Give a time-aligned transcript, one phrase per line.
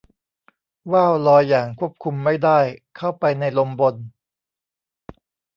[0.91, 2.59] ว่าวลอยอย่างควบคุมไม่ได้
[2.97, 3.95] เข้าไปในลมบน